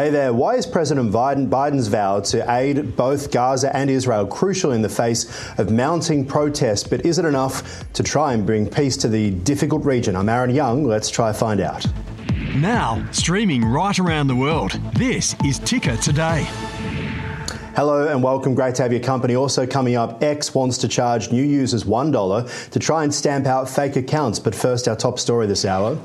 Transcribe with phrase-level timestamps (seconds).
[0.00, 4.72] Hey there, why is President Biden, Biden's vow to aid both Gaza and Israel crucial
[4.72, 5.26] in the face
[5.58, 6.88] of mounting protests?
[6.88, 10.16] But is it enough to try and bring peace to the difficult region?
[10.16, 10.84] I'm Aaron Young.
[10.84, 11.84] Let's try find out.
[12.54, 16.48] Now, streaming right around the world, this is Ticker Today.
[17.76, 18.56] Hello and welcome.
[18.56, 19.36] Great to have your company.
[19.36, 23.70] Also coming up, X wants to charge new users $1 to try and stamp out
[23.70, 24.40] fake accounts.
[24.40, 25.96] But first, our top story this hour.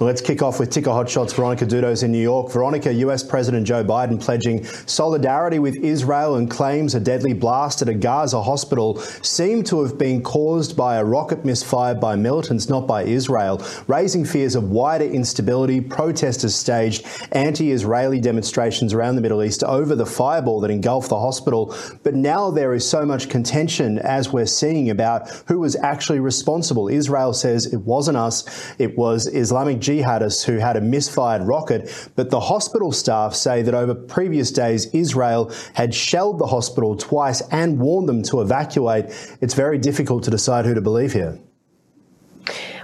[0.00, 1.32] Let's kick off with Ticker Hotshots.
[1.32, 2.50] Veronica Dudos in New York.
[2.50, 7.88] Veronica, US President Joe Biden pledging solidarity with Israel and claims a deadly blast at
[7.88, 12.88] a Gaza hospital seemed to have been caused by a rocket misfired by militants, not
[12.88, 15.80] by Israel, raising fears of wider instability.
[15.80, 21.76] Protesters staged anti-Israeli demonstrations around the Middle East over the fireball that engulfed the hospital.
[22.02, 26.88] But now there is so much contention, as we're seeing, about who was actually responsible.
[26.88, 32.10] Israel says it wasn't us, it was Islamic jihadists who had a misfired rocket.
[32.16, 37.42] But the hospital staff say that over previous days, Israel had shelled the hospital twice
[37.50, 39.06] and warned them to evacuate.
[39.40, 41.38] It's very difficult to decide who to believe here.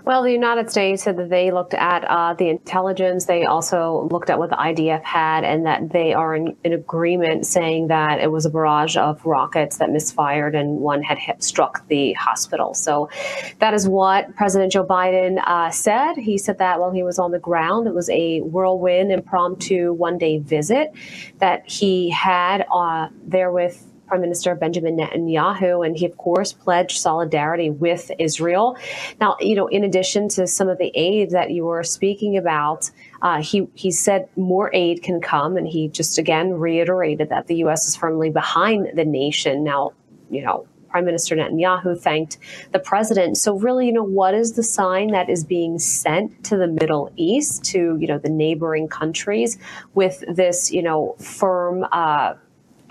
[0.08, 3.26] Well, the United States said that they looked at uh, the intelligence.
[3.26, 7.44] They also looked at what the IDF had, and that they are in, in, agreement
[7.44, 11.86] saying that it was a barrage of rockets that misfired and one had hit, struck
[11.88, 12.72] the hospital.
[12.72, 13.10] So
[13.58, 16.14] that is what President Joe Biden uh, said.
[16.14, 20.16] He said that while he was on the ground, it was a whirlwind, impromptu one
[20.16, 20.90] day visit
[21.36, 26.98] that he had uh, there with Prime Minister Benjamin Netanyahu, and he, of course, pledged
[26.98, 28.76] solidarity with Israel.
[29.20, 32.90] Now, you know, in addition to some of the aid that you were speaking about,
[33.20, 37.56] uh, he he said more aid can come, and he just again reiterated that the
[37.56, 37.86] U.S.
[37.86, 39.62] is firmly behind the nation.
[39.62, 39.92] Now,
[40.30, 42.38] you know, Prime Minister Netanyahu thanked
[42.72, 43.36] the president.
[43.36, 47.12] So really, you know, what is the sign that is being sent to the Middle
[47.16, 49.58] East, to you know the neighboring countries,
[49.94, 51.86] with this you know firm.
[51.92, 52.34] Uh,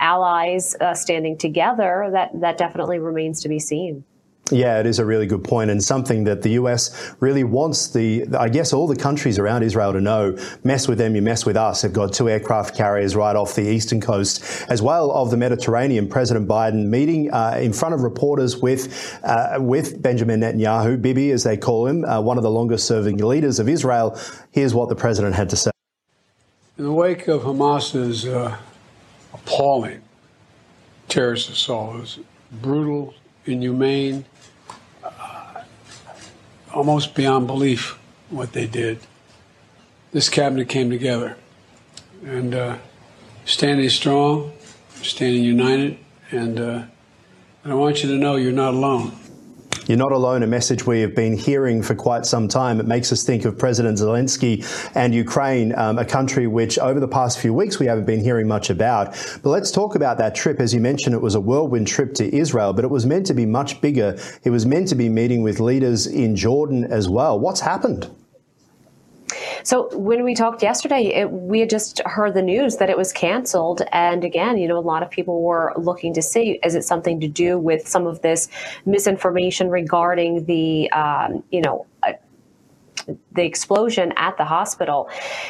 [0.00, 4.04] allies uh, standing together, that, that definitely remains to be seen.
[4.50, 8.26] Yeah, it is a really good point and something that the US really wants the,
[8.38, 10.38] I guess, all the countries around Israel to know.
[10.64, 11.82] Mess with them, you mess with us.
[11.82, 16.08] They've got two aircraft carriers right off the eastern coast, as well of the Mediterranean.
[16.08, 21.44] President Biden meeting uh, in front of reporters with uh, with Benjamin Netanyahu, Bibi, as
[21.44, 24.18] they call him, uh, one of the longest-serving leaders of Israel.
[24.50, 25.70] Here's what the president had to say.
[26.78, 28.56] In the wake of Hamas's uh,
[29.32, 30.02] appalling
[31.08, 31.96] terrorist assault.
[31.96, 32.18] It was
[32.52, 33.14] brutal,
[33.46, 34.24] inhumane,
[35.02, 35.62] uh,
[36.72, 37.98] almost beyond belief
[38.30, 39.00] what they did.
[40.12, 41.36] This cabinet came together
[42.24, 42.76] and uh,
[43.44, 44.52] standing strong,
[45.02, 45.98] standing united,
[46.30, 46.82] and, uh,
[47.64, 49.12] and I want you to know you're not alone.
[49.88, 52.78] You're not alone, a message we have been hearing for quite some time.
[52.78, 54.62] It makes us think of President Zelensky
[54.94, 58.46] and Ukraine, um, a country which over the past few weeks we haven't been hearing
[58.46, 59.12] much about.
[59.42, 60.60] But let's talk about that trip.
[60.60, 63.34] As you mentioned, it was a whirlwind trip to Israel, but it was meant to
[63.34, 64.18] be much bigger.
[64.44, 67.40] It was meant to be meeting with leaders in Jordan as well.
[67.40, 68.10] What's happened?
[69.62, 73.12] So when we talked yesterday, it, we had just heard the news that it was
[73.12, 73.82] canceled.
[73.92, 77.20] And again, you know, a lot of people were looking to see is it something
[77.20, 78.48] to do with some of this
[78.86, 81.86] misinformation regarding the, um, you know,
[83.32, 85.08] the explosion at the hospital.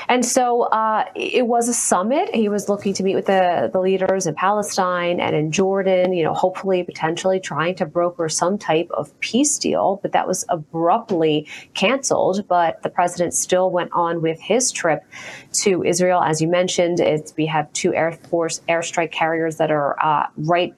[0.08, 2.34] And so uh, it was a summit.
[2.34, 6.24] He was looking to meet with the, the leaders in Palestine and in Jordan, you
[6.24, 9.98] know, hopefully, potentially trying to broker some type of peace deal.
[10.02, 12.46] But that was abruptly canceled.
[12.48, 15.04] But the president still went on with his trip
[15.52, 16.22] to Israel.
[16.22, 20.74] As you mentioned, it's, we have two Air Force airstrike carriers that are uh, right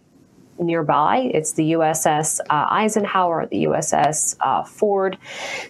[0.61, 1.31] nearby.
[1.33, 5.19] It's the USS uh, Eisenhower, the USS uh, Ford.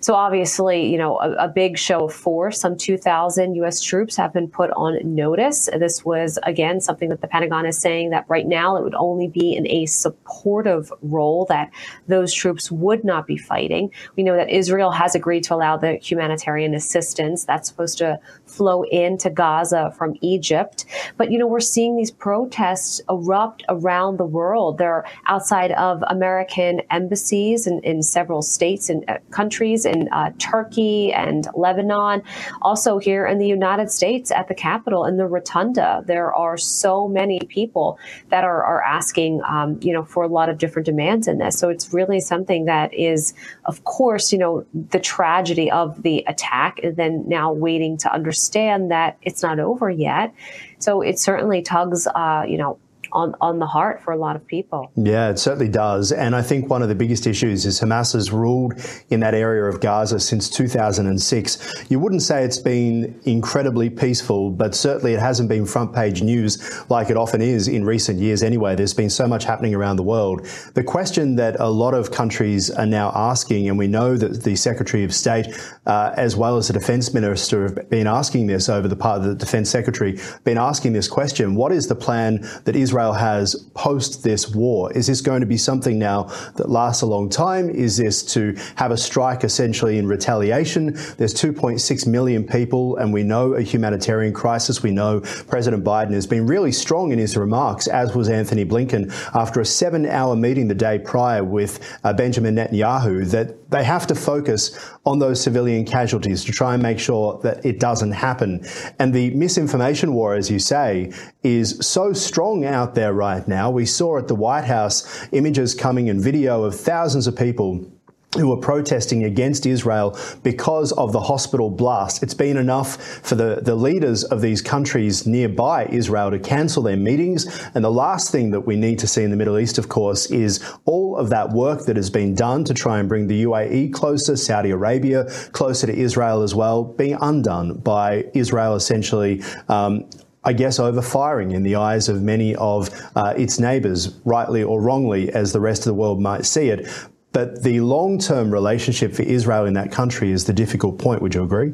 [0.01, 2.61] So obviously, you know, a, a, big show of force.
[2.61, 3.81] Some 2,000 U.S.
[3.81, 5.69] troops have been put on notice.
[5.79, 9.29] This was again something that the Pentagon is saying that right now it would only
[9.29, 11.71] be in a supportive role that
[12.07, 13.91] those troops would not be fighting.
[14.17, 18.83] We know that Israel has agreed to allow the humanitarian assistance that's supposed to flow
[18.85, 20.85] into Gaza from Egypt.
[21.17, 26.81] But you know, we're seeing these protests erupt around the world they're outside of American
[26.91, 32.23] embassies in, in several states and uh, countries in uh, Turkey and Lebanon.
[32.63, 37.07] Also, here in the United States at the Capitol in the Rotunda, there are so
[37.07, 37.99] many people
[38.31, 41.59] that are, are asking, um, you know, for a lot of different demands in this.
[41.59, 43.35] So it's really something that is,
[43.67, 48.91] of course, you know, the tragedy of the attack, and then now waiting to understand
[48.91, 50.33] that it's not over yet.
[50.79, 52.79] So it certainly tugs, uh, you know,
[53.13, 54.91] on, on the heart for a lot of people.
[54.97, 56.13] Yeah, it certainly does.
[56.13, 58.75] And I think one of the biggest issues is Hamas has ruled
[59.11, 61.85] in that area of Gaza since 2006.
[61.91, 66.83] You wouldn't say it's been incredibly peaceful, but certainly it hasn't been front page news
[66.89, 68.75] like it often is in recent years anyway.
[68.75, 70.47] There's been so much happening around the world.
[70.75, 74.57] The question that a lot of countries are now asking, and we know that the
[74.57, 75.47] Secretary of State,
[75.87, 79.25] uh, as well as the Defence Minister, have been asking this over the part of
[79.25, 84.23] the Defence Secretary, been asking this question what is the plan that Israel has post
[84.23, 84.93] this war?
[84.93, 86.25] Is this going to be something now
[86.57, 87.69] that lasts a long time?
[87.71, 90.93] Is this to have a strike essentially in retaliation?
[91.17, 94.83] There's 2.6 million people, and we know a humanitarian crisis.
[94.83, 99.11] We know President Biden has been really strong in his remarks, as was Antony Blinken,
[99.35, 104.07] after a seven hour meeting the day prior with uh, Benjamin Netanyahu, that they have
[104.09, 108.67] to focus on those civilian casualties to try and make sure that it doesn't happen.
[108.99, 111.13] And the misinformation war, as you say,
[111.43, 113.71] is so strong out there right now.
[113.71, 117.91] We saw at the White House images coming in video of thousands of people
[118.37, 122.23] who were protesting against Israel because of the hospital blast.
[122.23, 122.97] It's been enough
[123.27, 127.47] for the, the leaders of these countries nearby Israel to cancel their meetings.
[127.75, 130.31] And the last thing that we need to see in the Middle East, of course,
[130.31, 133.93] is all of that work that has been done to try and bring the UAE
[133.93, 139.43] closer, Saudi Arabia closer to Israel as well, being undone by Israel essentially.
[139.69, 140.09] Um,
[140.43, 145.31] I guess, overfiring in the eyes of many of uh, its neighbours, rightly or wrongly,
[145.31, 146.89] as the rest of the world might see it.
[147.33, 151.23] But the long term relationship for Israel in that country is the difficult point.
[151.23, 151.73] Would you agree?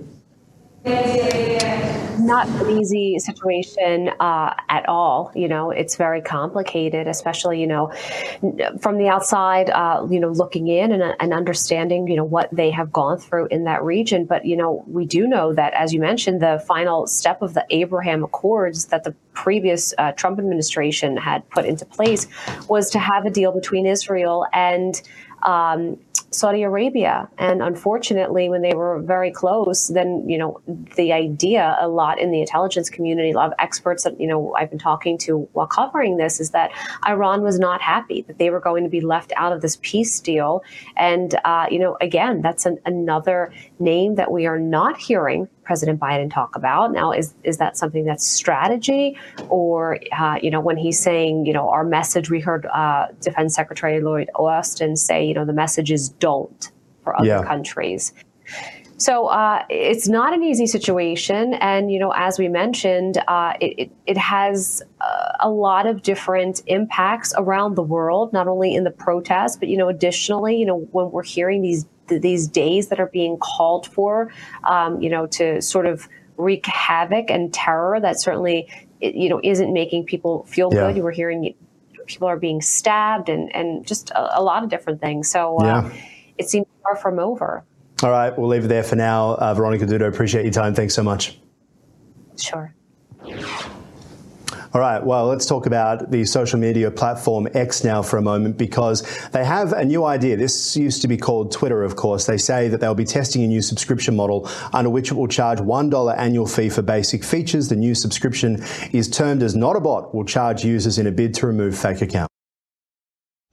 [2.18, 5.30] Not an easy situation uh, at all.
[5.34, 7.92] You know, it's very complicated, especially, you know,
[8.80, 12.70] from the outside, uh, you know, looking in and, and, understanding, you know, what they
[12.72, 14.26] have gone through in that region.
[14.26, 17.64] But, you know, we do know that, as you mentioned, the final step of the
[17.70, 22.26] Abraham Accords that the previous uh, Trump administration had put into place
[22.68, 25.00] was to have a deal between Israel and
[25.42, 25.98] um,
[26.30, 27.28] Saudi Arabia.
[27.38, 30.60] And unfortunately, when they were very close, then, you know,
[30.96, 34.54] the idea a lot in the intelligence community, a lot of experts that, you know,
[34.54, 36.72] I've been talking to while covering this is that
[37.06, 40.20] Iran was not happy that they were going to be left out of this peace
[40.20, 40.62] deal.
[40.96, 46.00] And, uh, you know, again, that's an, another name that we are not hearing President
[46.00, 46.92] Biden talk about.
[46.92, 49.18] Now, is is that something that's strategy,
[49.48, 53.54] or uh, you know, when he's saying, you know, our message, we heard uh, Defense
[53.54, 56.70] Secretary Lloyd Austin say, you know, the message is don't
[57.02, 57.42] for other yeah.
[57.42, 58.14] countries.
[58.98, 63.74] So uh, it's not an easy situation, and you know, as we mentioned, uh, it,
[63.78, 68.84] it, it has uh, a lot of different impacts around the world, not only in
[68.84, 73.00] the protests, but you know, additionally, you know, when we're hearing these these days that
[73.00, 74.32] are being called for,
[74.64, 78.68] um, you know, to sort of wreak havoc and terror that certainly,
[79.00, 80.86] you know, isn't making people feel yeah.
[80.86, 80.96] good.
[80.96, 81.54] You were hearing
[82.06, 85.30] people are being stabbed and, and just a, a lot of different things.
[85.30, 86.02] So uh, yeah.
[86.38, 87.64] it seems far from over.
[88.02, 89.34] All right, we'll leave it there for now.
[89.36, 90.74] Uh, Veronica Dudo, appreciate your time.
[90.74, 91.38] Thanks so much.
[92.38, 92.74] Sure.
[94.76, 98.58] All right, well, let's talk about the social media platform X now for a moment
[98.58, 99.00] because
[99.30, 100.36] they have a new idea.
[100.36, 102.26] This used to be called Twitter, of course.
[102.26, 105.60] They say that they'll be testing a new subscription model under which it will charge
[105.60, 107.70] $1 annual fee for basic features.
[107.70, 108.62] The new subscription
[108.92, 112.02] is termed as Not a Bot, will charge users in a bid to remove fake
[112.02, 112.34] accounts.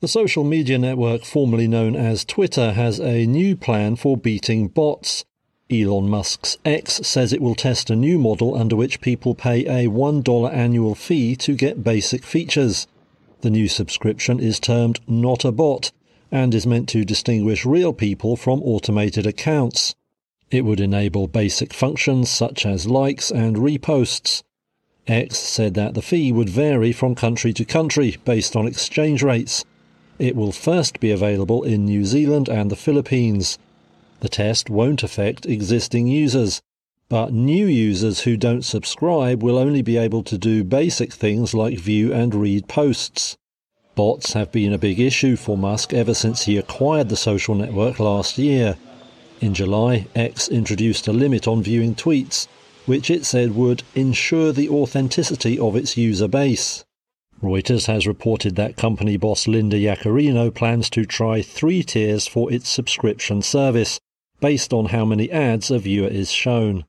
[0.02, 5.24] The social media network formerly known as Twitter has a new plan for beating bots.
[5.74, 9.89] Elon Musk's X says it will test a new model under which people pay a
[9.89, 12.86] $1 annual fee to get basic features.
[13.42, 15.92] The new subscription is termed Not a Bot
[16.32, 19.96] and is meant to distinguish real people from automated accounts.
[20.51, 24.44] It would enable basic functions such as likes and reposts.
[25.08, 29.65] X said that the fee would vary from country to country based on exchange rates.
[30.20, 33.58] It will first be available in New Zealand and the Philippines.
[34.24, 36.62] The test won't affect existing users,
[37.10, 41.77] but new users who don't subscribe will only be able to do basic things like
[41.77, 43.36] view and read posts.
[43.96, 48.00] Bots have been a big issue for Musk ever since he acquired the social network
[48.00, 48.77] last year.
[49.42, 52.48] In July, X introduced a limit on viewing tweets,
[52.86, 56.86] which it said would ensure the authenticity of its user base.
[57.42, 62.70] Reuters has reported that company boss Linda Yaccarino plans to try three tiers for its
[62.70, 64.00] subscription service,
[64.43, 66.83] based on how many ads a viewer is shown.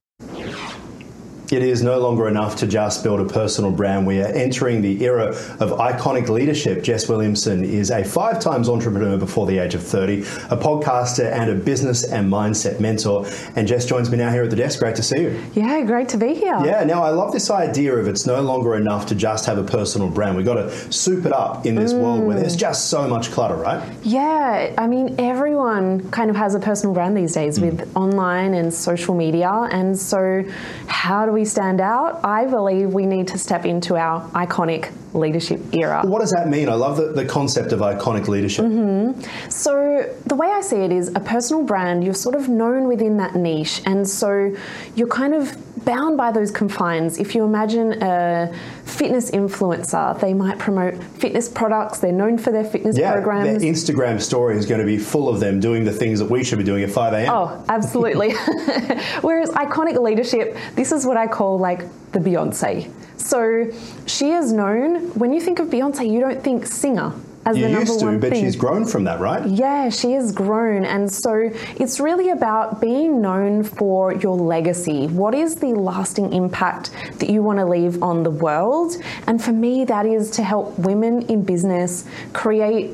[1.55, 4.09] It is no longer enough to just build a personal brand.
[4.09, 5.27] We are entering the era
[5.61, 6.83] of iconic leadership.
[6.83, 11.53] Jess Williamson is a five times entrepreneur before the age of 30, a podcaster, and
[11.53, 13.29] a business and mindset mentor.
[13.55, 14.81] And Jess joins me now here at the desk.
[14.81, 15.45] Great to see you.
[15.55, 16.61] Yeah, great to be here.
[16.65, 19.63] Yeah, now I love this idea of it's no longer enough to just have a
[19.63, 20.37] personal brand.
[20.37, 22.01] We've got to soup it up in this mm.
[22.01, 23.89] world where there's just so much clutter, right?
[24.03, 27.71] Yeah, I mean, everyone kind of has a personal brand these days mm.
[27.71, 29.69] with online and social media.
[29.71, 30.45] And so,
[30.89, 32.21] how do we stand out?
[32.25, 36.03] I believe we need to step into our iconic leadership era.
[36.05, 36.69] What does that mean?
[36.69, 38.65] I love the, the concept of iconic leadership.
[38.65, 39.49] Mm-hmm.
[39.51, 43.17] So, the way I see it is a personal brand, you're sort of known within
[43.19, 43.83] that niche.
[43.87, 44.55] And so,
[44.97, 47.19] you're kind of bound by those confines.
[47.19, 48.53] If you imagine a
[48.85, 53.63] fitness influencer, they might promote fitness products, they're known for their fitness yeah, programs.
[53.63, 56.45] Their Instagram story is going to be full of them doing the things that we
[56.45, 57.31] should be doing at 5 a.m.
[57.31, 58.33] Oh, absolutely.
[59.21, 61.81] Whereas iconic leadership, this is what I call like
[62.13, 62.91] the Beyonce.
[63.19, 63.71] So
[64.07, 67.13] she is known, when you think of Beyonce, you don't think singer
[67.47, 68.45] as you the number to, one but thing.
[68.45, 69.47] she's grown from that, right?
[69.47, 70.85] Yeah, she has grown.
[70.85, 75.09] And so it's really about being known for your legacy.
[75.09, 78.97] What is the lasting impact that you want to leave on the world?
[79.27, 82.93] And for me, that is to help women in business create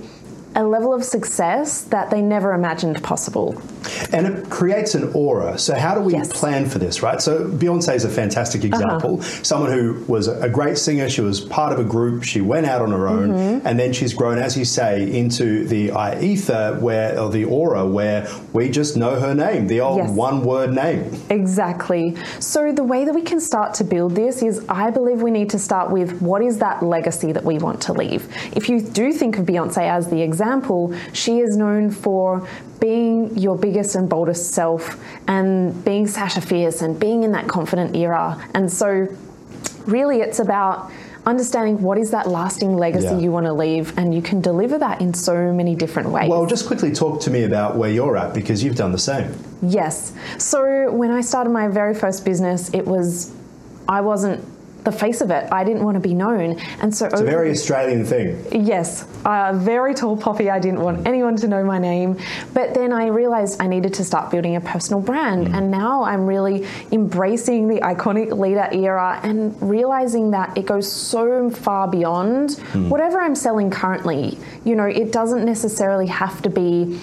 [0.57, 3.61] a level of success that they never imagined possible.
[4.13, 5.59] And it creates an aura.
[5.59, 6.33] So, how do we yes.
[6.33, 7.21] plan for this, right?
[7.21, 8.83] So, Beyonce is a fantastic uh-huh.
[8.83, 9.21] example.
[9.21, 9.43] Uh-huh.
[9.43, 12.83] Someone who was a great singer, she was part of a group, she went out
[12.83, 13.67] on her own, mm-hmm.
[13.67, 18.29] and then she's grown, as you say, into the ether, where, or the aura, where
[18.53, 20.11] we just know her name, the old yes.
[20.11, 21.13] one word name.
[21.31, 22.17] Exactly.
[22.39, 25.51] So, the way that we can start to build this is I believe we need
[25.51, 28.29] to start with what is that legacy that we want to leave.
[28.53, 32.49] If you do think of Beyonce as the example, she is known for
[32.81, 37.95] being your biggest and boldest self and being Sasha Fierce and being in that confident
[37.95, 38.45] era.
[38.53, 39.07] And so,
[39.87, 40.91] really, it's about
[41.25, 43.19] understanding what is that lasting legacy yeah.
[43.19, 46.29] you want to leave and you can deliver that in so many different ways.
[46.29, 49.33] Well, just quickly talk to me about where you're at because you've done the same.
[49.63, 50.13] Yes.
[50.39, 53.33] So when I started my very first business, it was
[53.89, 54.45] I wasn't
[54.85, 55.51] the face of it.
[55.53, 58.45] I didn't want to be known, and so it's a very Australian thing.
[58.53, 60.51] Yes, uh, very tall poppy.
[60.51, 62.19] I didn't want anyone to know my name,
[62.55, 65.55] but then I realized I needed to start building a personal brand, mm.
[65.55, 71.51] and now I'm really embracing the iconic leader era and realizing that it goes so
[71.51, 72.89] far beyond mm.
[72.89, 74.39] whatever I'm selling currently.
[74.65, 77.01] You know, it doesn't necessarily have to be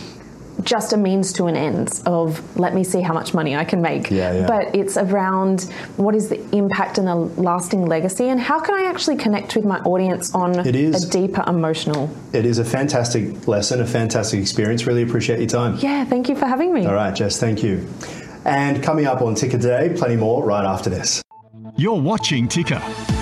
[0.67, 3.81] just a means to an end of let me see how much money I can
[3.81, 4.11] make.
[4.11, 4.47] Yeah, yeah.
[4.47, 5.63] But it's around
[5.95, 9.65] what is the impact and the lasting legacy and how can I actually connect with
[9.65, 12.11] my audience on it is, a deeper emotional.
[12.33, 14.85] It is a fantastic lesson, a fantastic experience.
[14.85, 15.77] Really appreciate your time.
[15.77, 16.85] Yeah, thank you for having me.
[16.85, 17.87] All right, Jess, thank you.
[18.43, 21.23] And coming up on Ticker today, plenty more right after this.
[21.77, 22.81] You're watching Ticker.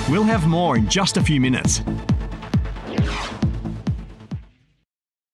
[0.09, 1.81] We'll have more in just a few minutes.